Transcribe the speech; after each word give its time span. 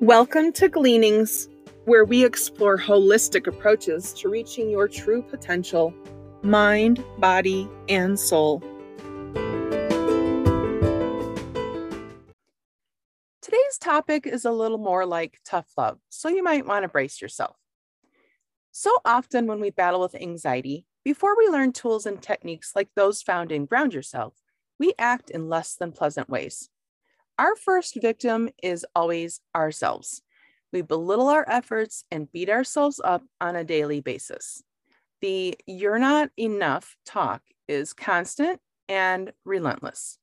Welcome 0.00 0.52
to 0.52 0.68
Gleanings, 0.68 1.48
where 1.84 2.04
we 2.04 2.24
explore 2.24 2.78
holistic 2.78 3.48
approaches 3.48 4.12
to 4.12 4.28
reaching 4.28 4.70
your 4.70 4.86
true 4.86 5.22
potential 5.22 5.92
mind, 6.42 7.04
body, 7.18 7.68
and 7.88 8.16
soul. 8.16 8.60
Today's 13.42 13.78
topic 13.80 14.24
is 14.24 14.44
a 14.44 14.52
little 14.52 14.78
more 14.78 15.04
like 15.04 15.40
tough 15.44 15.72
love, 15.76 15.98
so 16.10 16.28
you 16.28 16.44
might 16.44 16.64
want 16.64 16.84
to 16.84 16.88
brace 16.88 17.20
yourself. 17.20 17.56
So 18.70 18.98
often, 19.04 19.48
when 19.48 19.58
we 19.58 19.70
battle 19.70 19.98
with 19.98 20.14
anxiety, 20.14 20.86
before 21.04 21.36
we 21.36 21.48
learn 21.48 21.72
tools 21.72 22.06
and 22.06 22.22
techniques 22.22 22.76
like 22.76 22.90
those 22.94 23.20
found 23.20 23.50
in 23.50 23.66
Ground 23.66 23.94
Yourself, 23.94 24.34
we 24.78 24.94
act 24.96 25.28
in 25.28 25.48
less 25.48 25.74
than 25.74 25.90
pleasant 25.90 26.28
ways. 26.28 26.70
Our 27.38 27.54
first 27.54 28.00
victim 28.00 28.48
is 28.62 28.84
always 28.96 29.40
ourselves. 29.54 30.22
We 30.72 30.82
belittle 30.82 31.28
our 31.28 31.48
efforts 31.48 32.04
and 32.10 32.30
beat 32.32 32.50
ourselves 32.50 33.00
up 33.02 33.22
on 33.40 33.54
a 33.54 33.64
daily 33.64 34.00
basis. 34.00 34.62
The 35.20 35.56
you're 35.66 36.00
not 36.00 36.30
enough 36.36 36.96
talk 37.06 37.42
is 37.68 37.92
constant 37.92 38.60
and 38.88 39.32
relentless. 39.44 40.18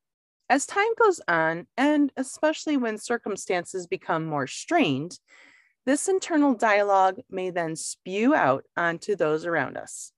As 0.49 0.65
time 0.65 0.93
goes 0.99 1.21
on, 1.27 1.67
and 1.77 2.11
especially 2.17 2.77
when 2.77 2.97
circumstances 2.97 3.87
become 3.87 4.25
more 4.25 4.45
strained, 4.45 5.17
this 5.85 6.07
internal 6.07 6.53
dialogue 6.53 7.19
may 7.29 7.49
then 7.49 7.75
spew 7.75 8.35
out 8.35 8.65
onto 8.75 9.15
those 9.15 9.45
around 9.45 9.77
us. 9.77 10.11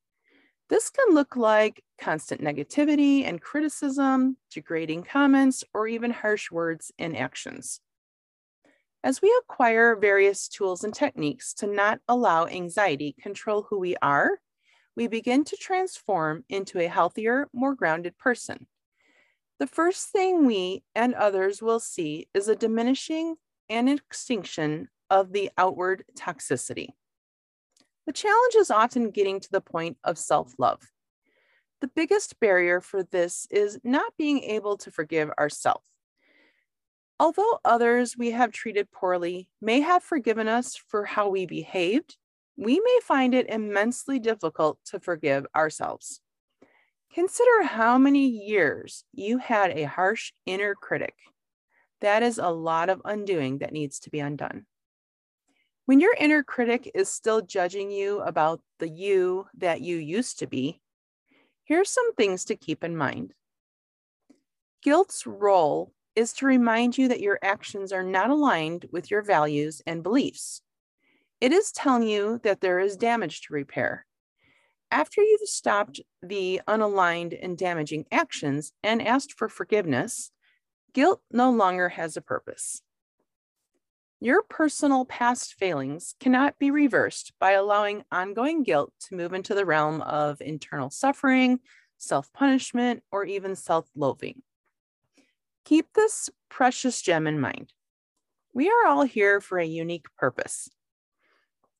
This 0.70 0.90
can 0.90 1.16
look 1.16 1.38
like 1.38 1.84
constant 1.98 2.42
negativity 2.42 3.24
and 3.24 3.42
criticism, 3.42 4.38
degrading 4.52 5.04
comments, 5.04 5.64
or 5.74 5.88
even 5.88 6.12
harsh 6.12 6.52
words 6.52 6.92
and 7.00 7.16
actions. 7.16 7.80
As 9.04 9.22
we 9.22 9.34
acquire 9.40 9.96
various 9.96 10.50
tools 10.50 10.84
and 10.84 10.94
techniques 10.94 11.54
to 11.56 11.68
not 11.68 12.00
allow 12.10 12.48
anxiety 12.48 13.16
control 13.22 13.68
who 13.70 13.80
we 13.80 13.96
are, 14.02 14.40
we 14.98 15.08
begin 15.08 15.46
to 15.46 15.56
transform 15.56 16.44
into 16.50 16.80
a 16.80 16.88
healthier, 16.88 17.48
more 17.54 17.74
grounded 17.74 18.18
person. 18.18 18.68
The 19.60 19.68
first 19.68 20.10
thing 20.10 20.46
we 20.46 20.84
and 20.94 21.14
others 21.14 21.62
will 21.62 21.80
see 21.80 22.28
is 22.34 22.50
a 22.50 22.56
diminishing 22.56 23.36
and 23.70 23.88
extinction 23.88 24.90
of 25.10 25.32
the 25.32 25.50
outward 25.58 26.04
toxicity. 26.18 26.90
The 28.08 28.14
challenge 28.14 28.56
is 28.56 28.72
often 28.72 29.12
getting 29.12 29.42
to 29.42 29.52
the 29.52 29.60
point 29.60 29.98
of 30.02 30.18
self 30.18 30.54
love. 30.58 30.82
The 31.82 31.90
biggest 31.90 32.40
barrier 32.40 32.80
for 32.80 33.04
this 33.04 33.48
is 33.52 33.80
not 33.84 34.14
being 34.18 34.40
able 34.44 34.78
to 34.78 34.92
forgive 34.92 35.30
ourselves. 35.38 35.86
Although 37.20 37.60
others 37.66 38.16
we 38.18 38.32
have 38.32 38.54
treated 38.54 38.92
poorly 38.92 39.50
may 39.62 39.82
have 39.82 40.04
forgiven 40.04 40.48
us 40.48 40.78
for 40.78 41.04
how 41.04 41.28
we 41.28 41.46
behaved, 41.46 42.16
we 42.56 42.80
may 42.80 43.00
find 43.04 43.36
it 43.36 43.50
immensely 43.50 44.20
difficult 44.20 44.80
to 44.86 45.02
forgive 45.02 45.46
ourselves. 45.54 46.22
Consider 47.14 47.64
how 47.64 47.98
many 47.98 48.28
years 48.28 49.04
you 49.12 49.38
had 49.38 49.72
a 49.72 49.84
harsh 49.84 50.32
inner 50.46 50.76
critic. 50.76 51.16
That 52.00 52.24
is 52.24 52.38
a 52.38 52.50
lot 52.50 52.90
of 52.90 53.02
undoing 53.04 53.58
that 53.58 53.74
needs 53.74 54.00
to 54.02 54.10
be 54.10 54.22
undone. 54.22 54.66
When 55.88 56.02
your 56.02 56.14
inner 56.20 56.44
critic 56.44 56.92
is 56.94 57.08
still 57.08 57.42
judging 57.42 57.90
you 57.90 58.20
about 58.20 58.60
the 58.78 58.90
you 58.90 59.48
that 59.58 59.80
you 59.80 59.96
used 59.96 60.38
to 60.40 60.46
be, 60.46 60.82
here's 61.64 61.90
some 61.90 62.14
things 62.14 62.44
to 62.44 62.58
keep 62.58 62.84
in 62.84 62.98
mind. 62.98 63.34
Guilt's 64.84 65.26
role 65.26 65.94
is 66.14 66.34
to 66.34 66.46
remind 66.46 66.98
you 66.98 67.08
that 67.08 67.22
your 67.22 67.40
actions 67.42 67.94
are 67.94 68.04
not 68.04 68.30
aligned 68.30 68.86
with 68.92 69.10
your 69.10 69.22
values 69.22 69.82
and 69.88 70.04
beliefs. 70.04 70.62
It 71.40 71.54
is 71.54 71.72
telling 71.72 72.06
you 72.06 72.42
that 72.44 72.60
there 72.60 72.80
is 72.80 72.98
damage 72.98 73.44
to 73.44 73.54
repair. 73.54 74.06
After 74.92 75.22
you've 75.22 75.48
stopped 75.48 76.02
the 76.22 76.60
unaligned 76.68 77.40
and 77.42 77.58
damaging 77.58 78.08
actions 78.12 78.74
and 78.84 79.02
asked 79.02 79.32
for 79.32 79.48
forgiveness, 79.48 80.32
guilt 80.94 81.22
no 81.32 81.50
longer 81.50 81.88
has 81.88 82.18
a 82.18 82.22
purpose. 82.22 82.82
Your 84.20 84.42
personal 84.42 85.06
past 85.06 85.54
failings 85.54 86.16
cannot 86.20 86.58
be 86.58 86.72
reversed 86.72 87.34
by 87.40 87.52
allowing 87.52 88.04
ongoing 88.12 88.64
guilt 88.64 88.92
to 89.02 89.16
move 89.16 89.32
into 89.32 89.54
the 89.54 89.66
realm 89.66 90.02
of 90.02 90.42
internal 90.42 90.90
suffering, 90.90 91.60
self 92.00 92.34
punishment, 92.34 93.04
or 93.12 93.26
even 93.26 93.56
self 93.56 93.88
loathing. 93.96 94.42
Keep 95.66 95.94
this 95.94 96.32
precious 96.50 97.00
gem 97.04 97.28
in 97.28 97.40
mind. 97.40 97.74
We 98.56 98.70
are 98.70 98.88
all 98.88 99.04
here 99.04 99.40
for 99.40 99.60
a 99.60 99.66
unique 99.66 100.08
purpose. 100.18 100.68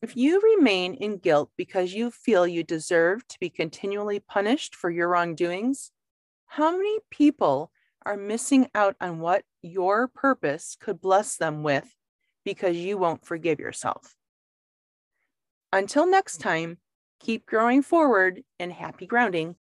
If 0.04 0.16
you 0.16 0.40
remain 0.40 0.94
in 0.94 1.18
guilt 1.18 1.50
because 1.58 1.92
you 1.96 2.12
feel 2.12 2.46
you 2.46 2.64
deserve 2.64 3.28
to 3.30 3.40
be 3.40 3.50
continually 3.50 4.20
punished 4.20 4.76
for 4.76 4.92
your 4.92 5.10
wrongdoings, 5.10 5.92
how 6.46 6.70
many 6.70 7.00
people 7.10 7.72
are 8.06 8.16
missing 8.16 8.68
out 8.76 8.96
on 9.02 9.18
what 9.18 9.44
your 9.64 10.08
purpose 10.08 10.78
could 10.80 11.02
bless 11.02 11.38
them 11.38 11.64
with 11.64 11.96
because 12.48 12.78
you 12.78 12.98
won't 12.98 13.26
forgive 13.26 13.60
yourself. 13.60 14.16
Until 15.74 16.08
next 16.08 16.38
time, 16.38 16.78
keep 17.20 17.46
growing 17.46 17.82
forward 17.82 18.42
and 18.58 18.72
happy 18.72 19.06
grounding. 19.06 19.58